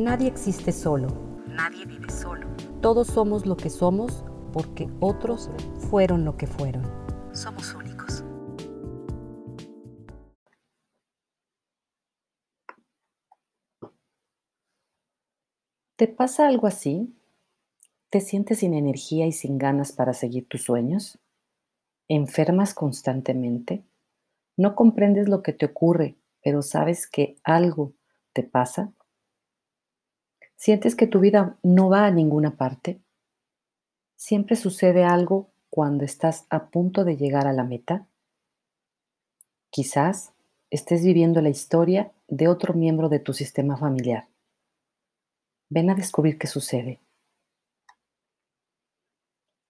[0.00, 1.08] Nadie existe solo.
[1.46, 2.46] Nadie vive solo.
[2.80, 5.50] Todos somos lo que somos porque otros
[5.90, 6.82] fueron lo que fueron.
[7.32, 8.24] Somos únicos.
[15.96, 17.14] ¿Te pasa algo así?
[18.08, 21.18] ¿Te sientes sin energía y sin ganas para seguir tus sueños?
[22.08, 23.84] ¿Enfermas constantemente?
[24.56, 27.92] ¿No comprendes lo que te ocurre, pero sabes que algo
[28.32, 28.94] te pasa?
[30.60, 33.00] ¿Sientes que tu vida no va a ninguna parte?
[34.14, 38.06] ¿Siempre sucede algo cuando estás a punto de llegar a la meta?
[39.70, 40.34] Quizás
[40.68, 44.28] estés viviendo la historia de otro miembro de tu sistema familiar.
[45.70, 47.00] Ven a descubrir qué sucede.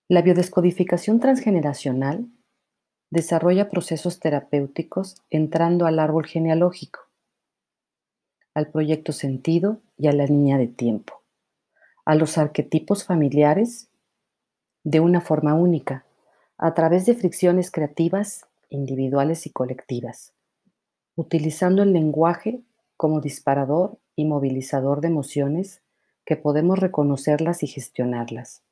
[0.09, 2.27] La biodescodificación transgeneracional
[3.11, 7.10] desarrolla procesos terapéuticos entrando al árbol genealógico
[8.61, 11.23] al proyecto sentido y a la línea de tiempo,
[12.05, 13.89] a los arquetipos familiares
[14.85, 16.05] de una forma única,
[16.59, 20.35] a través de fricciones creativas, individuales y colectivas,
[21.17, 22.63] utilizando el lenguaje
[22.99, 25.83] como disparador y movilizador de emociones
[26.27, 28.63] que podemos reconocerlas y gestionarlas,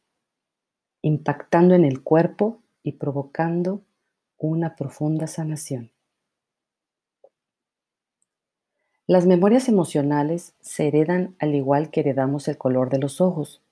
[1.00, 3.82] impactando en el cuerpo y provocando
[4.36, 5.90] una profunda sanación.
[9.08, 13.62] Las memorias emocionales se heredan al igual que heredamos el color de los ojos.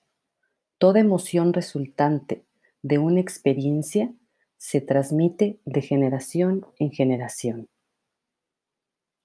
[0.79, 2.43] Toda emoción resultante
[2.81, 4.11] de una experiencia
[4.57, 7.69] se transmite de generación en generación.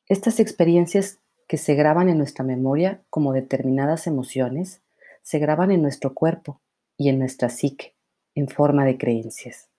[0.09, 4.81] Estas experiencias que se graban en nuestra memoria como determinadas emociones,
[5.21, 6.59] se graban en nuestro cuerpo
[6.97, 7.95] y en nuestra psique
[8.35, 9.69] en forma de creencias.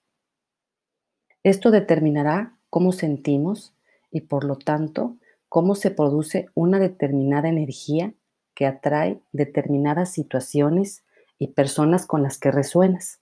[1.42, 3.74] Esto determinará cómo sentimos
[4.10, 5.18] y por lo tanto
[5.52, 8.14] cómo se produce una determinada energía
[8.54, 11.04] que atrae determinadas situaciones
[11.38, 13.20] y personas con las que resuenas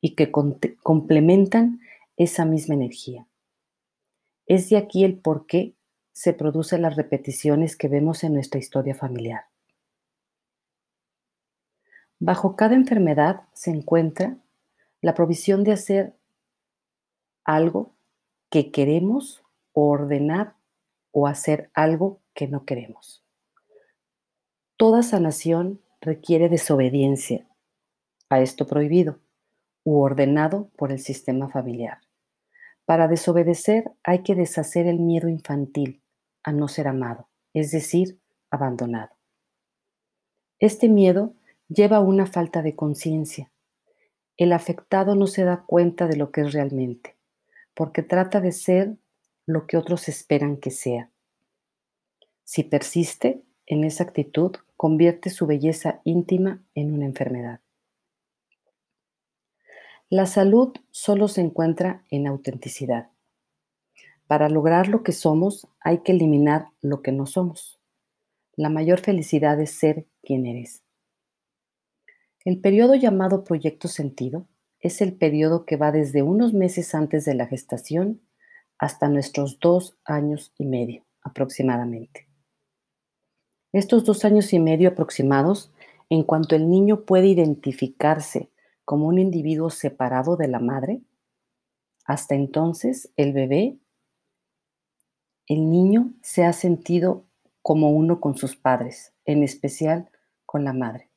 [0.00, 1.78] y que complementan
[2.16, 3.28] esa misma energía.
[4.46, 5.76] Es de aquí el por qué
[6.10, 9.44] se producen las repeticiones que vemos en nuestra historia familiar.
[12.18, 14.38] Bajo cada enfermedad se encuentra
[15.00, 16.16] la provisión de hacer
[17.44, 17.94] algo
[18.50, 20.56] que queremos o ordenar
[21.12, 23.24] o hacer algo que no queremos.
[24.76, 27.46] Toda sanación requiere desobediencia
[28.28, 29.20] a esto prohibido
[29.84, 31.98] u ordenado por el sistema familiar.
[32.84, 36.02] Para desobedecer hay que deshacer el miedo infantil
[36.42, 38.18] a no ser amado, es decir,
[38.50, 39.14] abandonado.
[40.58, 41.34] Este miedo
[41.68, 43.50] lleva a una falta de conciencia.
[44.36, 47.16] El afectado no se da cuenta de lo que es realmente,
[47.74, 48.96] porque trata de ser
[49.46, 51.10] lo que otros esperan que sea.
[52.44, 57.60] Si persiste en esa actitud, convierte su belleza íntima en una enfermedad.
[60.08, 63.08] La salud solo se encuentra en autenticidad.
[64.26, 67.80] Para lograr lo que somos hay que eliminar lo que no somos.
[68.54, 70.82] La mayor felicidad es ser quien eres.
[72.44, 74.46] El periodo llamado proyecto sentido
[74.80, 78.20] es el periodo que va desde unos meses antes de la gestación
[78.82, 82.26] hasta nuestros dos años y medio aproximadamente.
[83.72, 85.70] Estos dos años y medio aproximados,
[86.10, 88.50] en cuanto el niño puede identificarse
[88.84, 91.00] como un individuo separado de la madre,
[92.06, 93.78] hasta entonces el bebé,
[95.46, 97.24] el niño se ha sentido
[97.62, 100.10] como uno con sus padres, en especial
[100.44, 101.11] con la madre.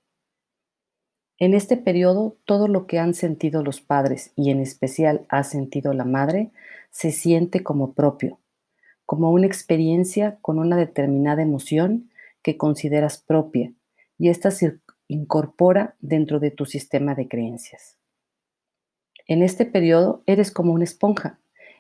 [1.38, 5.94] En este periodo, todo lo que han sentido los padres y en especial ha sentido
[5.94, 6.52] la madre
[6.92, 8.40] se siente como propio,
[9.06, 12.10] como una experiencia con una determinada emoción
[12.42, 13.74] que consideras propia
[14.18, 14.80] y ésta se
[15.10, 17.98] incorpora dentro de tu sistema de creencias.
[19.28, 21.40] En este periodo eres como una esponja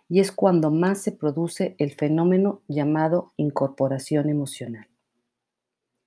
[0.09, 4.87] y es cuando más se produce el fenómeno llamado incorporación emocional.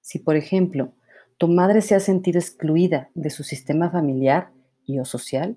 [0.02, 0.92] Si, por ejemplo,
[1.38, 4.50] tu madre se ha sentido excluida de su sistema familiar
[4.84, 5.56] y o social,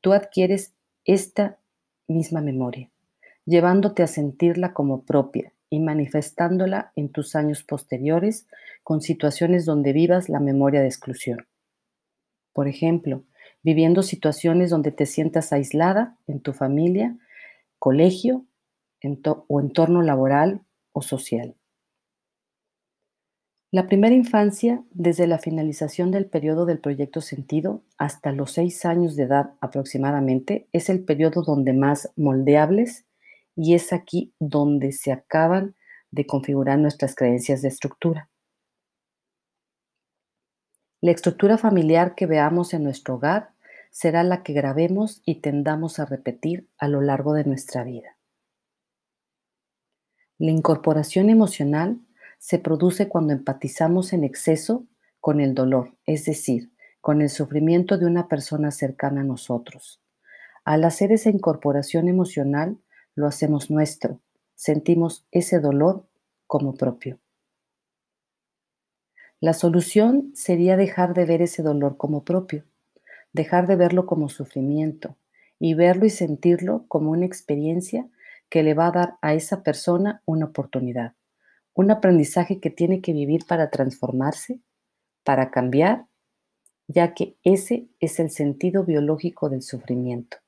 [0.00, 0.74] tú adquieres
[1.04, 1.58] esta
[2.08, 2.90] misma memoria,
[3.44, 8.48] llevándote a sentirla como propia y manifestándola en tus años posteriores
[8.82, 11.46] con situaciones donde vivas la memoria de exclusión.
[12.52, 13.24] Por ejemplo,
[13.62, 17.16] viviendo situaciones donde te sientas aislada en tu familia,
[17.78, 18.46] colegio
[19.48, 20.62] o entorno laboral
[20.92, 21.59] o social.
[23.72, 29.14] La primera infancia, desde la finalización del periodo del proyecto sentido hasta los seis años
[29.14, 33.06] de edad aproximadamente, es el periodo donde más moldeables
[33.54, 35.76] y es aquí donde se acaban
[36.10, 38.28] de configurar nuestras creencias de estructura.
[41.00, 43.50] La estructura familiar que veamos en nuestro hogar
[43.92, 48.16] será la que grabemos y tendamos a repetir a lo largo de nuestra vida.
[50.38, 52.00] La incorporación emocional
[52.40, 54.86] se produce cuando empatizamos en exceso
[55.20, 56.72] con el dolor, es decir,
[57.02, 60.00] con el sufrimiento de una persona cercana a nosotros.
[60.64, 62.78] Al hacer esa incorporación emocional,
[63.14, 64.20] lo hacemos nuestro,
[64.54, 66.08] sentimos ese dolor
[66.46, 67.20] como propio.
[69.38, 72.64] La solución sería dejar de ver ese dolor como propio,
[73.34, 75.18] dejar de verlo como sufrimiento
[75.58, 78.08] y verlo y sentirlo como una experiencia
[78.48, 81.14] que le va a dar a esa persona una oportunidad,
[81.74, 84.60] un aprendizaje que tiene que vivir para transformarse,
[85.24, 86.06] para cambiar,
[86.88, 90.38] ya que ese es el sentido biológico del sufrimiento,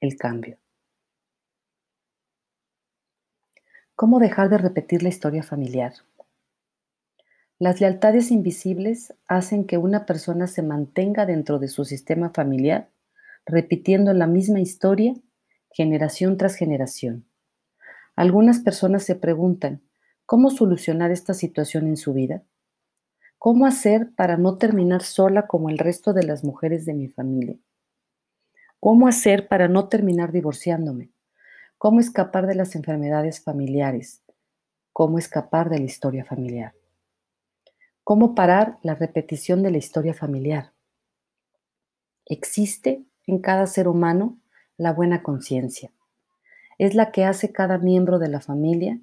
[0.00, 0.58] el cambio.
[3.94, 5.92] ¿Cómo dejar de repetir la historia familiar?
[7.58, 12.88] Las lealtades invisibles hacen que una persona se mantenga dentro de su sistema familiar,
[13.44, 15.14] repitiendo la misma historia
[15.70, 17.26] generación tras generación.
[18.16, 19.82] Algunas personas se preguntan,
[20.30, 22.44] ¿cómo solucionar esta situación en su vida?
[23.36, 27.56] ¿Cómo hacer para no terminar sola como el resto de las mujeres de mi familia?
[28.78, 31.10] ¿Cómo hacer para no terminar divorciándome?
[31.80, 34.22] cómo escapar de las enfermedades familiares,
[34.92, 36.74] cómo escapar de la historia familiar,
[38.04, 40.74] cómo parar la repetición de la historia familiar.
[42.26, 44.38] Existe en cada ser humano
[44.76, 45.90] la buena conciencia.
[46.76, 49.00] Es la que hace cada miembro de la familia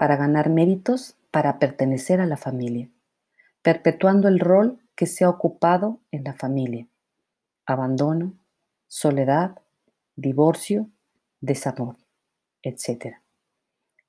[0.00, 2.88] para ganar méritos, para pertenecer a la familia,
[3.60, 6.88] perpetuando el rol que se ha ocupado en la familia.
[7.66, 8.32] Abandono,
[8.88, 9.58] soledad,
[10.16, 10.88] divorcio,
[11.42, 11.98] desamor,
[12.62, 13.16] etc.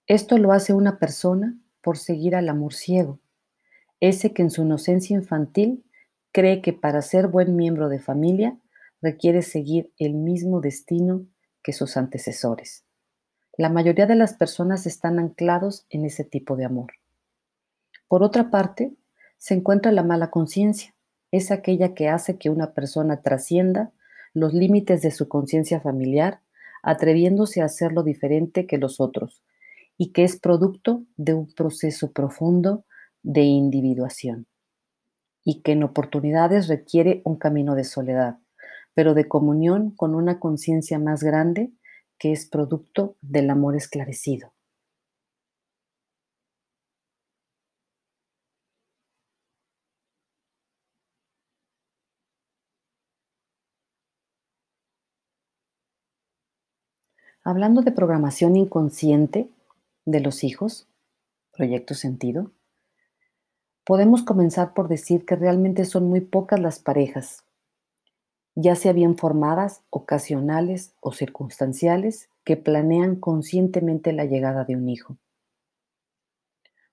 [0.08, 3.20] Esto lo hace una persona por seguir al amor ciego,
[4.00, 5.84] ese que en su inocencia infantil
[6.32, 8.58] cree que para ser buen miembro de familia
[9.02, 11.26] requiere seguir el mismo destino
[11.62, 12.86] que sus antecesores.
[13.58, 16.94] La mayoría de las personas están anclados en ese tipo de amor.
[18.08, 18.94] Por otra parte,
[19.38, 20.94] se encuentra la mala conciencia.
[21.32, 23.92] Es aquella que hace que una persona trascienda
[24.34, 26.42] los límites de su conciencia familiar
[26.84, 29.44] atreviéndose a hacerlo diferente que los otros
[29.98, 32.86] y que es producto de un proceso profundo
[33.24, 34.48] de individuación
[35.44, 38.38] y que en oportunidades requiere un camino de soledad,
[38.94, 41.72] pero de comunión con una conciencia más grande
[42.22, 44.54] que es producto del amor esclarecido.
[57.44, 59.50] Hablando de programación inconsciente
[60.06, 60.88] de los hijos,
[61.52, 62.52] proyecto sentido,
[63.84, 67.44] podemos comenzar por decir que realmente son muy pocas las parejas,
[68.56, 75.18] ya sea bien formadas, ocasionales o circunstanciales, que planean conscientemente la llegada de un hijo.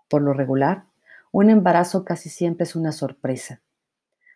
[0.09, 0.85] Por lo regular,
[1.33, 3.61] un embarazo casi siempre es una sorpresa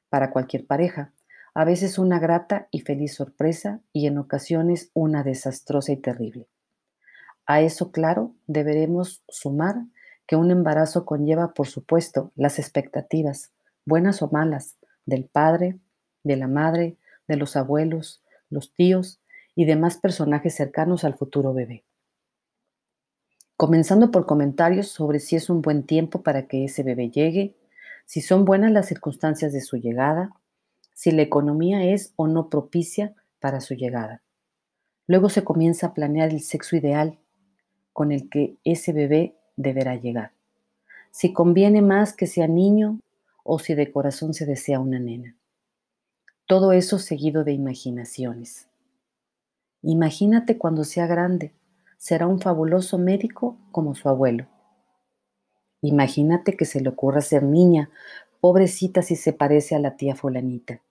[0.08, 1.12] para cualquier pareja,
[1.54, 6.48] a veces una grata y feliz sorpresa y en ocasiones una desastrosa y terrible.
[7.46, 9.84] A eso, claro, deberemos sumar
[10.26, 13.52] que un embarazo conlleva, por supuesto, las expectativas,
[13.84, 15.78] buenas o malas, del padre,
[16.22, 16.96] de la madre,
[17.28, 19.20] de los abuelos, los tíos
[19.54, 21.84] y demás personajes cercanos al futuro bebé.
[23.56, 27.56] Comenzando por comentarios sobre si es un buen tiempo para que ese bebé llegue,
[28.06, 30.32] si son buenas las circunstancias de su llegada,
[30.94, 34.22] si la economía es o no propicia para su llegada.
[35.06, 37.18] Luego se comienza a planear el sexo ideal
[37.92, 40.32] con el que ese bebé deberá llegar.
[41.10, 43.00] Si conviene más que sea niño
[43.44, 45.36] o si de corazón se desea una nena.
[46.52, 48.68] Todo eso seguido de imaginaciones.
[49.80, 51.54] Imagínate cuando sea grande,
[51.96, 54.46] será un fabuloso médico como su abuelo.
[55.80, 57.88] Imagínate que se le ocurra ser niña
[58.42, 60.82] Pobrecita si se parece a la tía fulanita.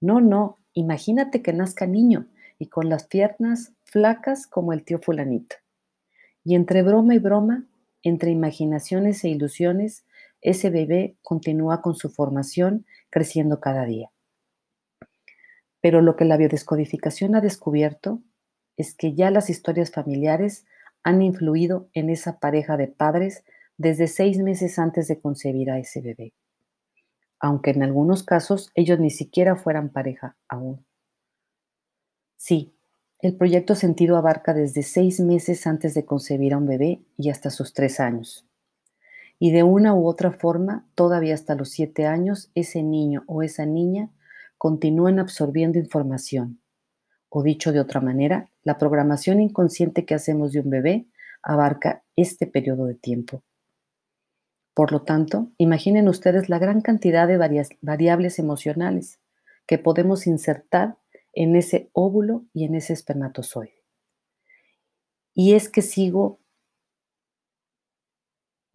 [0.00, 2.26] No, no, imagínate que nazca niño
[2.58, 5.54] y con las piernas flacas como el tío fulanito.
[6.42, 7.68] Y entre broma y broma,
[8.02, 10.04] entre imaginaciones e ilusiones,
[10.40, 14.10] ese bebé continúa con su formación creciendo cada día.
[15.80, 18.22] Pero lo que la biodescodificación ha descubierto
[18.76, 20.66] es que ya las historias familiares
[21.02, 23.44] han influido en esa pareja de padres
[23.76, 26.32] desde seis meses antes de concebir a ese bebé,
[27.38, 30.84] aunque en algunos casos ellos ni siquiera fueran pareja aún.
[32.36, 32.74] Sí,
[33.20, 37.50] el proyecto Sentido abarca desde seis meses antes de concebir a un bebé y hasta
[37.50, 38.47] sus tres años.
[39.38, 43.66] Y de una u otra forma, todavía hasta los siete años, ese niño o esa
[43.66, 44.10] niña
[44.56, 46.60] continúan absorbiendo información.
[47.28, 51.06] O dicho de otra manera, la programación inconsciente que hacemos de un bebé
[51.42, 53.42] abarca este periodo de tiempo.
[54.74, 57.36] Por lo tanto, imaginen ustedes la gran cantidad de
[57.80, 59.18] variables emocionales
[59.66, 60.96] que podemos insertar
[61.32, 63.82] en ese óvulo y en ese espermatozoide.
[65.34, 66.40] Y es que sigo,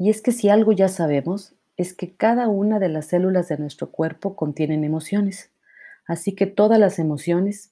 [0.03, 3.57] y es que si algo ya sabemos, es que cada una de las células de
[3.57, 5.53] nuestro cuerpo contienen emociones.
[6.05, 7.71] Así que todas las emociones,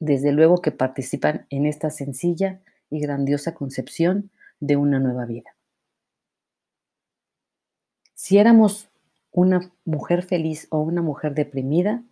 [0.00, 5.54] desde luego que participan en esta sencilla y grandiosa concepción de una nueva vida.
[8.14, 8.88] Si éramos
[9.30, 12.02] una mujer feliz o una mujer deprimida,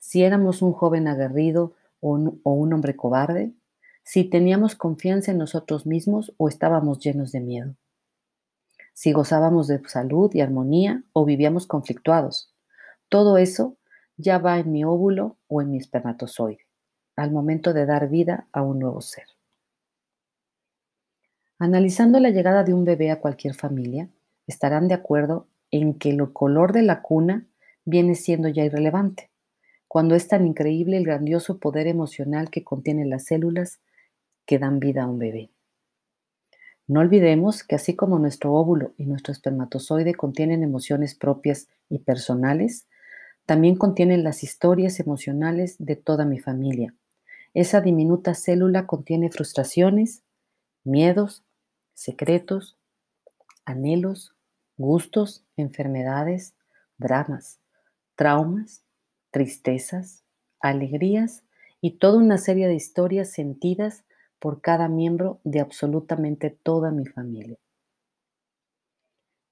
[0.00, 3.52] si éramos un joven aguerrido o un, o un hombre cobarde,
[4.02, 7.76] si teníamos confianza en nosotros mismos o estábamos llenos de miedo,
[8.92, 12.54] si gozábamos de salud y armonía o vivíamos conflictuados.
[13.08, 13.76] Todo eso
[14.16, 16.66] ya va en mi óvulo o en mi espermatozoide,
[17.16, 19.24] al momento de dar vida a un nuevo ser.
[21.58, 24.08] Analizando la llegada de un bebé a cualquier familia,
[24.46, 27.46] estarán de acuerdo en que el color de la cuna
[27.84, 29.30] viene siendo ya irrelevante,
[29.88, 33.80] cuando es tan increíble el grandioso poder emocional que contienen las células
[34.46, 35.50] que dan vida a un bebé.
[36.88, 42.86] No olvidemos que así como nuestro óvulo y nuestro espermatozoide contienen emociones propias y personales,
[43.46, 46.94] también contienen las historias emocionales de toda mi familia.
[47.54, 50.22] Esa diminuta célula contiene frustraciones,
[50.84, 51.44] miedos,
[51.94, 52.76] secretos,
[53.64, 54.34] anhelos,
[54.76, 56.54] gustos, enfermedades,
[56.98, 57.60] dramas,
[58.16, 58.84] traumas,
[59.30, 60.24] tristezas,
[60.60, 61.42] alegrías
[61.80, 64.04] y toda una serie de historias sentidas
[64.42, 67.56] por cada miembro de absolutamente toda mi familia.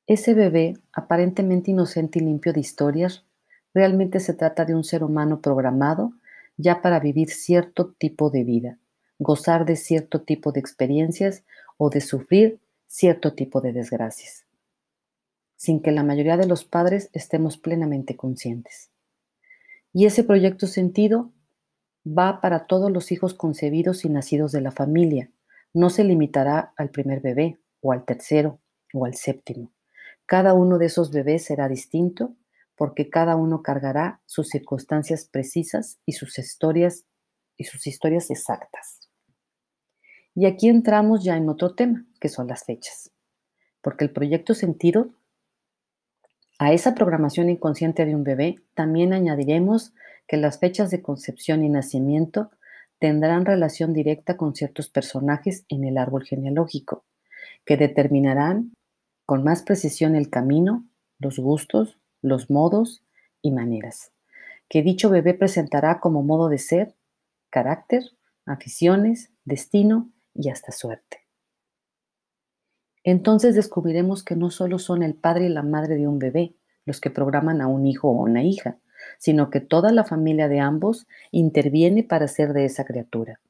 [0.08, 3.24] Ese bebé, aparentemente inocente y limpio de historias,
[3.72, 6.14] realmente se trata de un ser humano programado
[6.56, 8.78] ya para vivir cierto tipo de vida,
[9.20, 11.44] gozar de cierto tipo de experiencias
[11.76, 14.44] o de sufrir cierto tipo de desgracias,
[15.54, 18.90] sin que la mayoría de los padres estemos plenamente conscientes.
[19.92, 21.30] Y ese proyecto sentido
[22.06, 25.30] va para todos los hijos concebidos y nacidos de la familia.
[25.72, 28.60] No se limitará al primer bebé, o al tercero,
[28.92, 29.72] o al séptimo.
[30.26, 32.36] Cada uno de esos bebés será distinto
[32.76, 37.04] porque cada uno cargará sus circunstancias precisas y sus historias
[37.56, 39.10] y sus historias exactas.
[40.34, 43.10] Y aquí entramos ya en otro tema, que son las fechas.
[43.82, 45.10] Porque el proyecto sentido,
[46.58, 49.92] a esa programación inconsciente de un bebé, también añadiremos
[50.30, 52.52] que las fechas de concepción y nacimiento
[53.00, 57.04] tendrán relación directa con ciertos personajes en el árbol genealógico,
[57.64, 58.72] que determinarán
[59.26, 60.86] con más precisión el camino,
[61.18, 63.02] los gustos, los modos
[63.42, 64.12] y maneras,
[64.68, 66.94] que dicho bebé presentará como modo de ser,
[67.50, 68.04] carácter,
[68.46, 71.26] aficiones, destino y hasta suerte.
[73.02, 77.00] Entonces descubriremos que no solo son el padre y la madre de un bebé los
[77.00, 78.78] que programan a un hijo o una hija,
[79.18, 83.40] sino que toda la familia de ambos interviene para ser de esa criatura.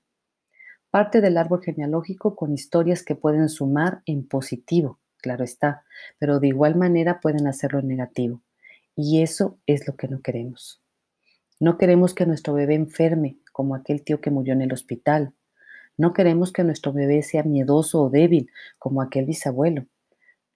[0.90, 5.84] Parte del árbol genealógico con historias que pueden sumar en positivo, claro está,
[6.18, 8.42] pero de igual manera pueden hacerlo en negativo.
[8.96, 10.82] Y eso es lo que no queremos.
[11.60, 15.34] No queremos que nuestro bebé enferme como aquel tío que murió en el hospital,
[16.00, 19.84] no queremos que nuestro bebé sea miedoso o débil como aquel bisabuelo.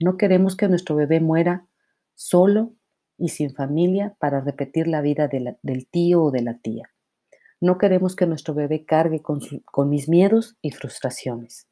[0.01, 1.67] No queremos que nuestro bebé muera
[2.15, 2.73] solo
[3.25, 6.91] y sin familia para repetir la vida del tío o de la tía.
[7.59, 9.41] No queremos que nuestro bebé cargue con,
[9.89, 11.67] mis miedos y frustraciones.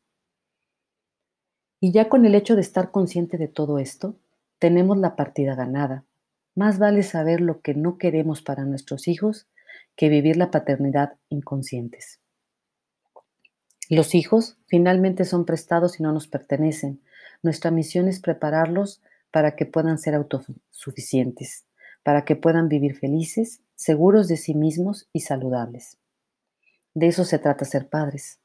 [1.78, 4.16] Y ya con el hecho de estar consciente de todo esto,
[4.58, 6.06] tenemos la partida ganada.
[6.54, 9.46] Más vale saber lo que no queremos para nuestros hijos
[9.94, 12.18] que vivir la paternidad inconscientes.
[13.90, 17.02] Los hijos finalmente son prestados y no nos pertenecen.
[17.42, 21.64] Nuestra misión es prepararlos para que puedan ser autosuficientes,
[22.04, 25.98] para que puedan vivir felices, seguros de sí mismos y saludables.
[26.94, 28.38] De eso se trata ser padres.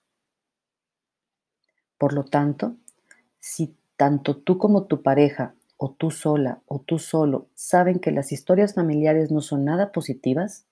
[1.98, 2.78] Por lo tanto,
[3.40, 8.32] si tanto tú como tu pareja, o tú sola, o tú solo, saben que las
[8.32, 10.66] historias familiares no son nada positivas,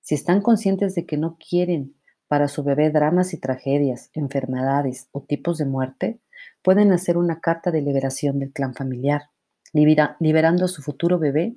[0.00, 1.94] si están conscientes de que no quieren
[2.28, 6.20] para su bebé dramas y tragedias, enfermedades o tipos de muerte,
[6.62, 9.30] pueden hacer una carta de liberación del clan familiar,
[9.72, 11.56] liberando a su futuro bebé,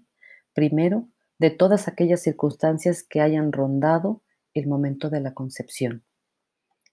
[0.53, 1.08] primero,
[1.39, 4.22] de todas aquellas circunstancias que hayan rondado
[4.53, 6.03] el momento de la concepción,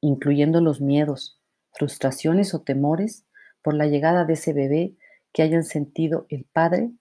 [0.01, 1.41] incluyendo los miedos,
[1.73, 3.27] frustraciones o temores
[3.63, 4.97] por la llegada de ese bebé
[5.33, 6.93] que hayan sentido el padre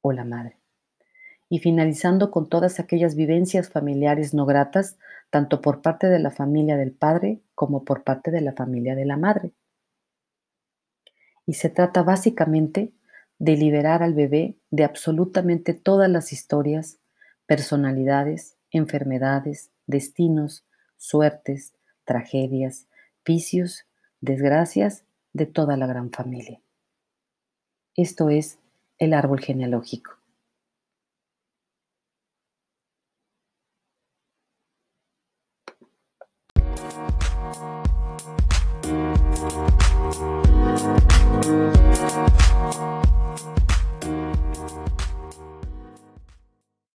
[0.00, 0.58] o la madre.
[1.48, 4.98] Y finalizando con todas aquellas vivencias familiares no gratas,
[5.30, 9.04] tanto por parte de la familia del padre como por parte de la familia de
[9.04, 9.52] la madre.
[11.46, 12.92] Y se trata básicamente
[13.38, 16.98] de liberar al bebé de absolutamente todas las historias,
[17.46, 21.74] personalidades, enfermedades, destinos, suertes,
[22.04, 22.88] tragedias,
[23.24, 23.86] vicios,
[24.20, 26.60] desgracias de toda la gran familia.
[27.94, 28.58] Esto es
[28.98, 30.18] el árbol genealógico.